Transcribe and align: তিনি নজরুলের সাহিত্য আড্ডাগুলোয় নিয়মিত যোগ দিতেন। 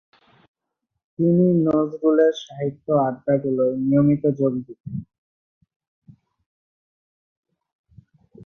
তিনি 1.19 1.45
নজরুলের 1.67 2.33
সাহিত্য 2.43 2.87
আড্ডাগুলোয় 3.07 3.75
নিয়মিত 3.81 4.23
যোগ 4.39 4.53
দিতেন। 4.57 4.95